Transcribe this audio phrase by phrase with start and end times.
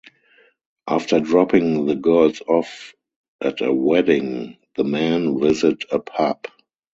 [0.87, 2.95] After dropping the girls off
[3.39, 6.47] at a wedding, the men visit a pub.